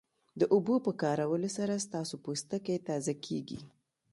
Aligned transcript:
د 0.39 0.41
اوبو 0.53 0.75
په 0.85 0.91
کارولو 1.01 1.49
سره 1.57 1.83
ستاسو 1.85 2.15
پوستکی 2.23 2.77
تازه 2.87 3.13
کیږي 3.25 3.59